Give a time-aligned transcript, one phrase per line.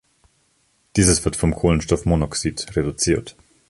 [0.95, 3.35] Dieses wird vom Kohlenstoffmonoxid reduziert.